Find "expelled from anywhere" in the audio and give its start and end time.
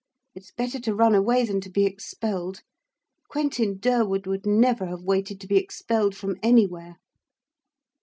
5.57-6.95